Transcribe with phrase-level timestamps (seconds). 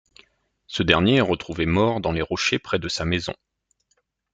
[0.65, 3.35] Ce dernier est retrouvé mort dans les rochers près de sa maison.